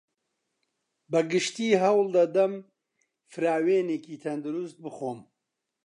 [1.11, 2.53] بەگشتی هەوڵدەدەم
[3.31, 5.19] فراوینێکی تەندروست بخۆم.